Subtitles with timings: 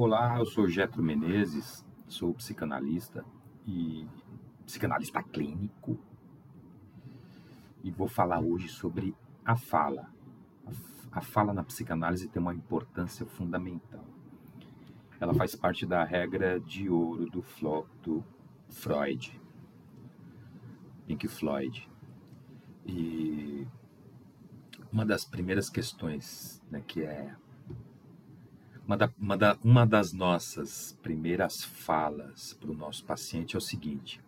[0.00, 3.24] Olá, eu sou Getro Menezes, sou psicanalista
[3.66, 4.06] e
[4.64, 5.98] psicanalista clínico
[7.82, 9.12] e vou falar hoje sobre
[9.44, 10.08] a fala.
[11.10, 14.04] A fala na psicanálise tem uma importância fundamental.
[15.18, 18.24] Ela faz parte da regra de ouro do, Flo, do
[18.68, 19.36] Freud,
[21.08, 21.90] Pink Floyd.
[22.86, 23.66] E
[24.92, 27.34] uma das primeiras questões, né, que é
[28.88, 33.60] uma, da, uma, da, uma das nossas primeiras falas para o nosso paciente é o
[33.60, 34.18] seguinte: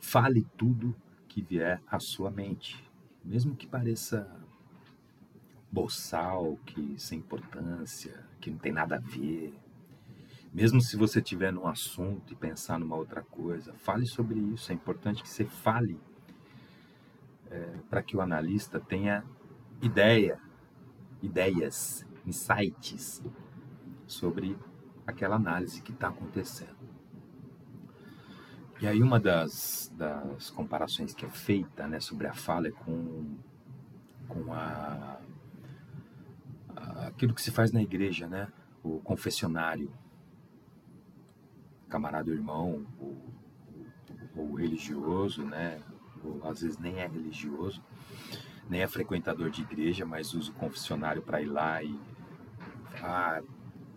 [0.00, 0.96] fale tudo
[1.28, 2.82] que vier à sua mente,
[3.22, 4.26] mesmo que pareça
[5.70, 9.52] boçal, que sem importância, que não tem nada a ver.
[10.50, 14.70] Mesmo se você tiver num assunto e pensar numa outra coisa, fale sobre isso.
[14.70, 16.00] É importante que você fale
[17.50, 19.24] é, para que o analista tenha
[19.82, 20.40] ideia,
[21.20, 23.20] ideias, insights
[24.14, 24.56] sobre
[25.06, 26.74] aquela análise que está acontecendo.
[28.80, 33.36] E aí uma das, das comparações que é feita né, sobre a fala é com,
[34.28, 35.18] com a,
[37.06, 38.48] aquilo que se faz na igreja, né,
[38.82, 39.90] o confessionário,
[41.88, 43.16] camarada irmão, o,
[44.36, 45.80] o religioso, né,
[46.22, 47.82] ou às vezes nem é religioso,
[48.68, 51.98] nem é frequentador de igreja, mas usa o confessionário para ir lá e
[53.02, 53.42] ah,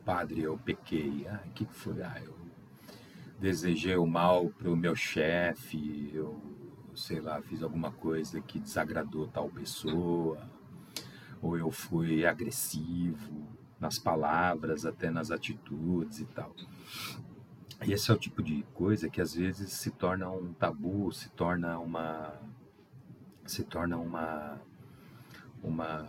[0.08, 1.28] padre, eu pequei.
[1.28, 2.02] Ah, o que foi?
[2.02, 2.34] Ah, eu
[3.38, 6.42] desejei o mal para o meu chefe, eu,
[6.96, 10.40] sei lá, fiz alguma coisa que desagradou tal pessoa,
[11.42, 13.50] ou eu fui agressivo
[13.82, 16.56] nas palavras, até nas atitudes e tal.
[17.86, 21.30] E esse é o tipo de coisa que às vezes se torna um tabu, se
[21.32, 22.34] torna uma
[23.46, 24.62] se torna uma
[25.62, 26.08] uma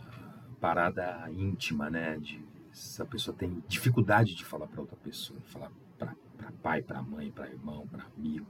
[0.61, 2.48] parada íntima, né, de
[2.79, 6.15] se a pessoa tem dificuldade de falar para outra pessoa, falar para
[6.63, 8.47] pai, para mãe, para irmão, para amigo,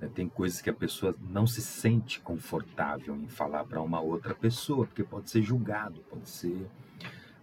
[0.00, 0.08] né?
[0.14, 4.86] tem coisas que a pessoa não se sente confortável em falar para uma outra pessoa,
[4.86, 6.68] porque pode ser julgado, pode ser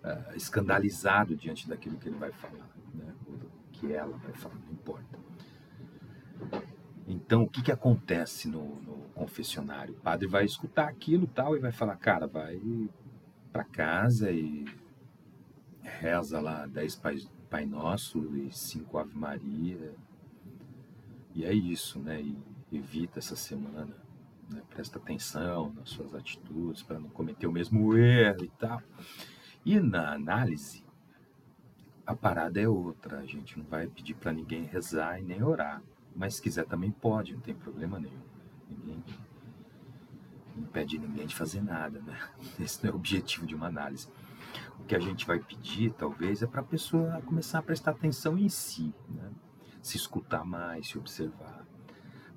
[0.04, 3.14] uh, escandalizado diante daquilo que ele vai falar, né?
[3.74, 5.20] que ela vai falar, não importa.
[7.08, 9.94] Então, o que, que acontece no, no confessionário?
[9.96, 12.62] O padre vai escutar aquilo tal e vai falar, cara, vai
[13.52, 14.66] para casa e
[16.00, 19.94] reza lá dez Pai, Pai Nosso e cinco Ave Maria.
[21.36, 22.22] E é isso, né?
[22.22, 22.38] E
[22.72, 23.96] evita essa semana,
[24.50, 24.62] né?
[24.70, 28.82] presta atenção nas suas atitudes para não cometer o mesmo erro e tal.
[29.66, 30.86] E na análise,
[32.06, 33.20] a parada é outra.
[33.20, 35.82] A gente não vai pedir para ninguém rezar e nem orar.
[36.16, 38.22] Mas se quiser também pode, não tem problema nenhum.
[38.70, 39.04] Ninguém
[40.56, 42.18] não impede ninguém de fazer nada, né?
[42.60, 44.08] Esse não é o objetivo de uma análise.
[44.80, 48.38] O que a gente vai pedir, talvez, é para a pessoa começar a prestar atenção
[48.38, 49.32] em si, né?
[49.82, 51.66] se escutar mais, se observar.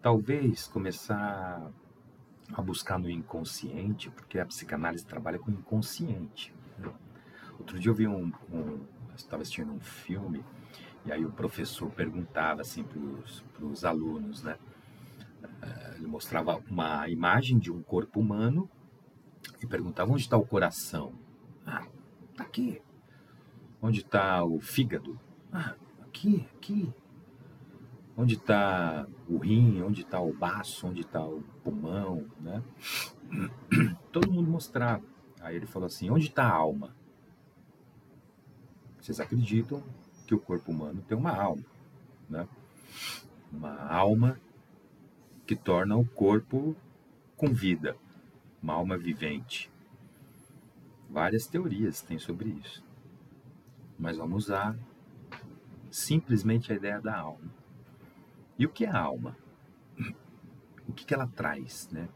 [0.01, 1.71] Talvez começar
[2.53, 6.55] a buscar no inconsciente, porque a psicanálise trabalha com o inconsciente.
[6.79, 6.93] Né?
[7.59, 8.81] Outro dia eu vi um, um
[9.15, 10.45] estava assistindo um filme
[11.05, 14.57] e aí o professor perguntava assim para os alunos, né?
[15.63, 18.69] Eh, ele mostrava uma imagem de um corpo humano
[19.61, 21.13] e perguntava onde está o coração.
[21.67, 21.87] Ah,
[22.39, 22.81] aqui.
[23.81, 25.19] Onde está o fígado?
[25.53, 26.93] Ah, aqui, aqui.
[28.17, 29.83] Onde está o rim?
[29.83, 30.87] Onde está o baço?
[30.87, 32.27] Onde está o pulmão?
[32.41, 32.63] Né?
[34.13, 35.03] Todo mundo mostrava.
[35.41, 36.95] Aí ele falou assim: onde está a alma?
[39.01, 39.83] Vocês acreditam
[40.27, 41.65] que o corpo humano tem uma alma,
[42.31, 42.47] né?
[43.51, 44.39] Uma alma
[45.45, 46.77] que torna o corpo
[47.37, 47.97] com vida,
[48.63, 49.72] uma alma vivente.
[51.13, 52.83] Várias teorias tem sobre isso.
[53.99, 54.75] Mas vamos usar
[55.91, 57.53] simplesmente a ideia da alma.
[58.59, 59.37] E o que é a alma?
[60.89, 62.09] O que, que ela traz, né?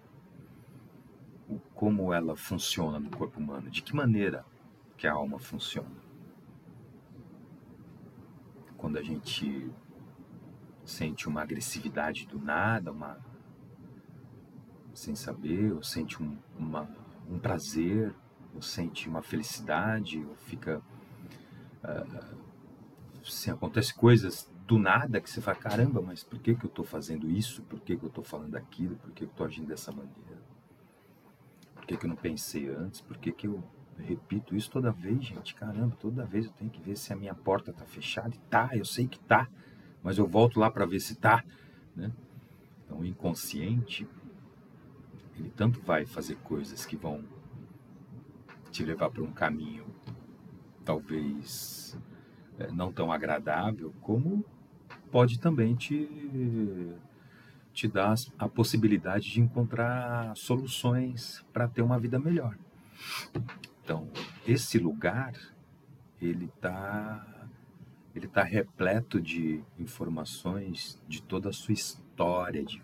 [1.74, 3.70] Como ela funciona no corpo humano?
[3.70, 4.46] De que maneira
[4.96, 5.94] que a alma funciona?
[8.78, 9.70] Quando a gente
[10.86, 13.18] sente uma agressividade do nada, uma
[14.94, 16.88] sem saber, ou sente um, uma,
[17.28, 18.14] um prazer,
[18.56, 20.82] ou sente uma felicidade, ou fica.
[21.84, 22.46] Uh,
[23.52, 27.30] acontece coisas do nada que você fala: caramba, mas por que, que eu estou fazendo
[27.30, 27.62] isso?
[27.62, 28.96] Por que, que eu estou falando aquilo?
[28.96, 30.40] Por que, que eu estou agindo dessa maneira?
[31.74, 33.00] Por que, que eu não pensei antes?
[33.00, 33.62] Por que, que eu
[33.98, 35.54] repito isso toda vez, gente?
[35.54, 38.34] Caramba, toda vez eu tenho que ver se a minha porta está fechada.
[38.34, 39.48] E tá, eu sei que tá,
[40.02, 41.44] mas eu volto lá para ver se tá.
[41.94, 42.10] Né?
[42.84, 44.06] Então, o inconsciente,
[45.36, 47.24] ele tanto vai fazer coisas que vão
[48.76, 49.86] te levar para um caminho
[50.84, 51.98] talvez
[52.58, 54.44] é, não tão agradável, como
[55.10, 56.06] pode também te,
[57.72, 62.56] te dar a possibilidade de encontrar soluções para ter uma vida melhor.
[63.82, 64.10] Então,
[64.46, 65.32] esse lugar,
[66.20, 67.48] ele está
[68.14, 72.78] ele tá repleto de informações de toda a sua história de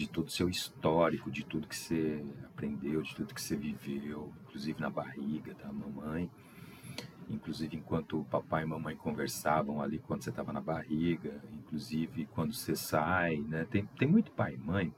[0.00, 4.32] de todo o seu histórico, de tudo que você aprendeu, de tudo que você viveu,
[4.46, 6.30] inclusive na barriga da mamãe,
[7.28, 12.74] inclusive enquanto papai e mamãe conversavam ali quando você estava na barriga, inclusive quando você
[12.74, 13.66] sai, né?
[13.70, 14.94] Tem, tem muito pai e mãe,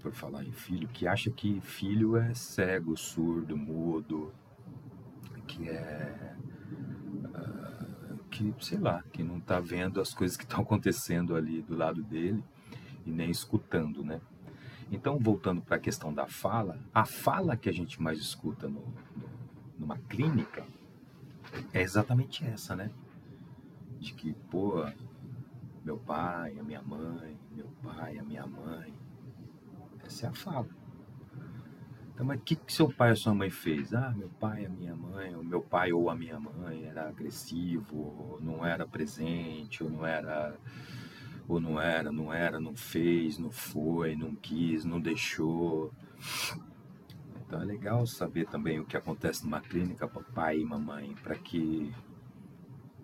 [0.00, 4.32] por falar em filho, que acha que filho é cego, surdo, mudo,
[5.48, 6.36] que é
[7.24, 11.76] uh, que sei lá, que não está vendo as coisas que estão acontecendo ali do
[11.76, 12.44] lado dele
[13.04, 14.20] e nem escutando, né?
[14.90, 18.84] Então, voltando para a questão da fala, a fala que a gente mais escuta no,
[19.78, 20.64] numa clínica
[21.72, 22.90] é exatamente essa, né?
[23.98, 24.84] De que, pô,
[25.84, 28.92] meu pai, a minha mãe, meu pai, a minha mãe.
[30.04, 30.68] Essa é a fala.
[32.14, 33.92] Então, mas o que, que seu pai ou sua mãe fez?
[33.92, 37.96] Ah, meu pai, a minha mãe, o meu pai ou a minha mãe era agressivo,
[37.96, 40.56] ou não era presente, ou não era
[41.46, 45.92] ou não era, não era, não fez, não foi, não quis, não deixou.
[47.46, 51.92] Então é legal saber também o que acontece numa clínica, papai e mamãe, para que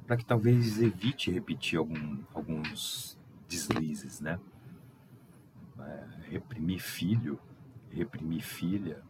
[0.07, 3.17] para que talvez evite repetir algum, alguns
[3.49, 4.41] deslizes, né?
[5.79, 7.39] É, reprimir filho,
[7.91, 9.05] reprimir filha,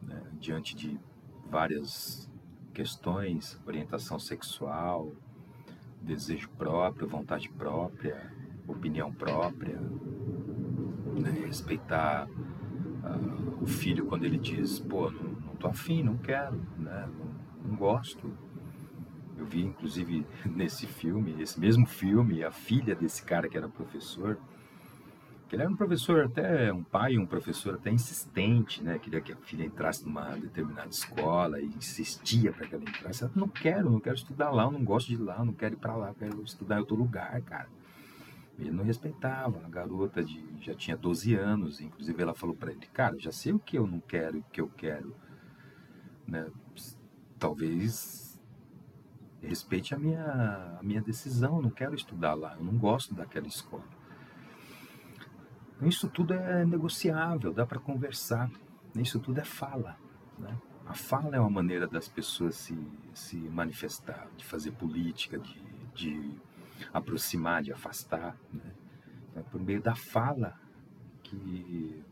[0.00, 0.22] né?
[0.34, 1.00] diante de
[1.50, 2.30] várias
[2.72, 5.12] questões, orientação sexual,
[6.00, 8.32] desejo próprio, vontade própria,
[8.66, 9.80] opinião própria,
[11.20, 11.30] né?
[11.46, 17.08] respeitar uh, o filho quando ele diz, pô, não, não tô afim, não quero, né?
[17.18, 18.30] não, não gosto.
[19.36, 24.38] Eu vi, inclusive, nesse filme, esse mesmo filme, a filha desse cara que era professor,
[25.48, 28.98] que ele era um professor até, um pai, um professor até insistente, né?
[28.98, 33.24] Queria que a filha entrasse numa determinada escola e insistia para que ela entrasse.
[33.24, 35.78] Ela, não quero, não quero estudar lá, eu não gosto de lá, não quero ir
[35.78, 37.68] para lá, quero estudar em outro lugar, cara.
[38.58, 39.64] Ele não respeitava.
[39.64, 43.52] A garota de, já tinha 12 anos, inclusive ela falou para ele: Cara, já sei
[43.52, 45.14] o que eu não quero e o que eu quero.
[46.26, 46.46] Né?
[47.38, 48.40] Talvez
[49.42, 51.56] respeite a minha, a minha decisão.
[51.56, 53.84] Eu não quero estudar lá, eu não gosto daquela escola.
[55.82, 58.50] Isso tudo é negociável, dá para conversar.
[58.94, 59.98] Isso tudo é fala.
[60.38, 60.56] Né?
[60.86, 62.76] A fala é uma maneira das pessoas se,
[63.12, 65.60] se manifestar, de fazer política, de,
[65.94, 66.30] de
[66.92, 68.36] aproximar, de afastar.
[68.52, 68.72] Né?
[69.36, 70.58] É por meio da fala
[71.22, 72.02] que,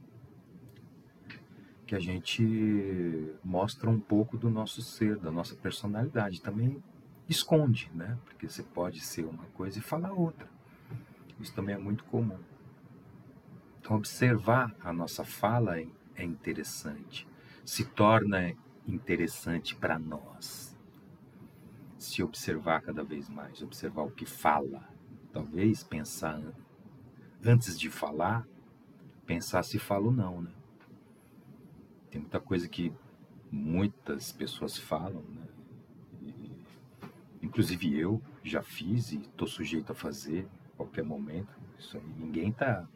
[1.86, 6.40] que a gente mostra um pouco do nosso ser, da nossa personalidade.
[6.40, 6.82] Também
[7.28, 8.18] esconde, né?
[8.24, 10.48] porque você pode ser uma coisa e falar outra.
[11.40, 12.38] Isso também é muito comum.
[13.80, 15.80] Então, observar a nossa fala
[16.14, 17.26] é interessante,
[17.64, 18.54] se torna
[18.86, 20.71] interessante para nós
[22.02, 24.88] se observar cada vez mais, observar o que fala.
[25.32, 26.40] Talvez pensar
[27.44, 28.46] antes de falar,
[29.24, 30.52] pensar se falo ou não, né?
[32.10, 32.92] Tem muita coisa que
[33.50, 35.46] muitas pessoas falam, né?
[37.40, 41.52] Inclusive eu já fiz e estou sujeito a fazer a qualquer momento.
[41.78, 42.86] Isso aí, ninguém tá.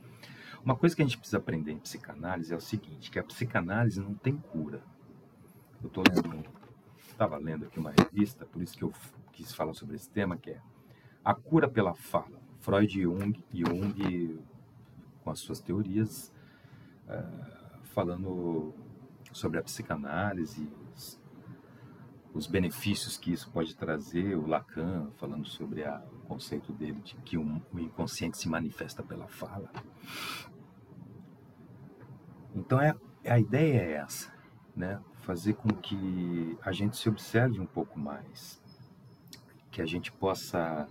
[0.65, 4.01] Uma coisa que a gente precisa aprender em psicanálise é o seguinte, que a psicanálise
[4.01, 4.83] não tem cura.
[5.83, 6.45] Eu estou lendo
[7.17, 8.93] estava lendo aqui uma revista, por isso que eu
[9.33, 10.61] quis falar sobre esse tema, que é
[11.25, 12.39] a cura pela fala.
[12.61, 14.39] Freud e Jung, Jung
[15.25, 16.31] com as suas teorias,
[17.09, 18.75] uh, falando
[19.33, 21.21] sobre a psicanálise, os,
[22.35, 27.17] os, benefícios que isso pode trazer, o Lacan falando sobre a, o conceito dele de
[27.17, 29.71] que um, o inconsciente se manifesta pela fala.
[32.55, 32.95] Então é,
[33.25, 34.33] a ideia é essa,
[34.77, 35.01] né?
[35.27, 38.63] Fazer com que a gente se observe um pouco mais,
[39.73, 40.89] que a gente possa,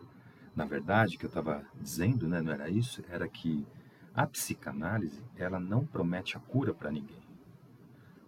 [0.53, 3.65] na verdade, que eu estava dizendo, né, não era isso, era que
[4.13, 7.23] a psicanálise ela não promete a cura para ninguém.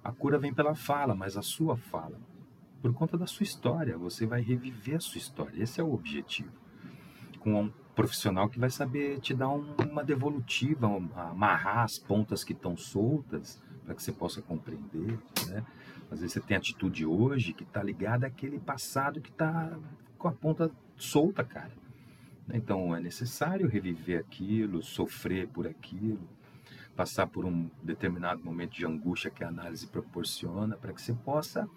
[0.01, 2.17] A cura vem pela fala, mas a sua fala,
[2.81, 5.61] por conta da sua história, você vai reviver a sua história.
[5.61, 6.53] Esse é o objetivo.
[7.39, 12.53] Com um profissional que vai saber te dar um, uma devolutiva, amarrar as pontas que
[12.53, 15.17] estão soltas para que você possa compreender,
[15.47, 15.63] né?
[16.11, 19.77] Às vezes você tem atitude hoje que está ligada àquele passado que está
[20.17, 21.71] com a ponta solta, cara.
[22.53, 26.19] Então é necessário reviver aquilo, sofrer por aquilo,
[26.97, 31.69] passar por um determinado momento de angústia que a análise proporciona para que você possa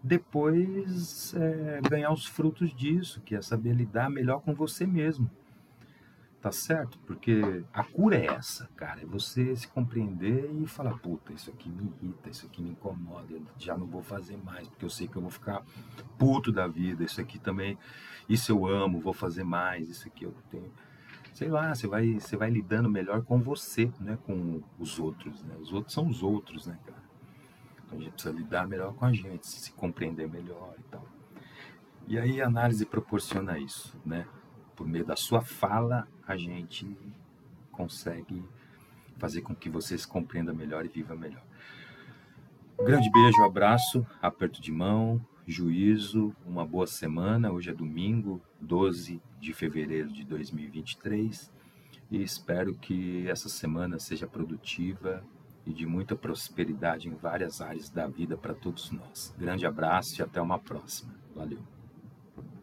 [0.00, 5.28] depois é, ganhar os frutos disso, que é saber lidar melhor com você mesmo.
[6.40, 7.00] Tá certo?
[7.00, 9.02] Porque a cura é essa, cara.
[9.02, 13.32] É você se compreender e falar, puta, isso aqui me irrita, isso aqui me incomoda,
[13.32, 15.64] eu já não vou fazer mais, porque eu sei que eu vou ficar
[16.16, 17.76] puto da vida, isso aqui também,
[18.28, 20.72] isso eu amo, vou fazer mais, isso aqui eu tenho.
[21.34, 24.16] Sei lá, você vai, você vai lidando melhor com você, né?
[24.24, 25.56] Com os outros, né?
[25.60, 27.02] Os outros são os outros, né, cara?
[27.84, 31.06] Então a gente precisa lidar melhor com a gente, se compreender melhor e tal.
[32.06, 34.26] E aí a análise proporciona isso, né?
[34.78, 36.96] Por meio da sua fala, a gente
[37.72, 38.44] consegue
[39.18, 41.42] fazer com que você se compreenda melhor e viva melhor.
[42.78, 47.50] Grande beijo, abraço, aperto de mão, juízo, uma boa semana.
[47.50, 51.52] Hoje é domingo, 12 de fevereiro de 2023
[52.08, 55.24] e espero que essa semana seja produtiva
[55.66, 59.34] e de muita prosperidade em várias áreas da vida para todos nós.
[59.36, 61.12] Grande abraço e até uma próxima.
[61.34, 61.77] Valeu.